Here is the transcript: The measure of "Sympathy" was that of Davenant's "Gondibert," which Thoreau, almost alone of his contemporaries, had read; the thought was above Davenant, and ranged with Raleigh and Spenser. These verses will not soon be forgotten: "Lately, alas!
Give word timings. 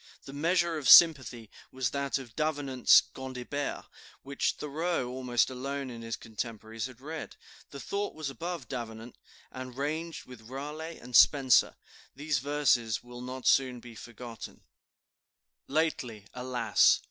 The 0.25 0.33
measure 0.33 0.79
of 0.79 0.89
"Sympathy" 0.89 1.51
was 1.71 1.91
that 1.91 2.17
of 2.17 2.35
Davenant's 2.35 3.01
"Gondibert," 3.13 3.85
which 4.23 4.53
Thoreau, 4.53 5.09
almost 5.09 5.51
alone 5.51 5.91
of 5.91 6.01
his 6.01 6.15
contemporaries, 6.15 6.87
had 6.87 6.99
read; 7.01 7.35
the 7.69 7.79
thought 7.79 8.15
was 8.15 8.27
above 8.27 8.67
Davenant, 8.67 9.19
and 9.51 9.77
ranged 9.77 10.25
with 10.25 10.49
Raleigh 10.49 10.97
and 10.97 11.15
Spenser. 11.15 11.75
These 12.15 12.39
verses 12.39 13.03
will 13.03 13.21
not 13.21 13.45
soon 13.45 13.79
be 13.79 13.93
forgotten: 13.93 14.61
"Lately, 15.67 16.25
alas! 16.33 16.99